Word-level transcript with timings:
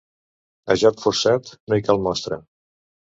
A 0.73 0.77
joc 0.83 1.03
forçat, 1.07 1.51
no 1.71 1.77
hi 1.77 1.83
cal 1.89 2.01
mostra. 2.09 2.41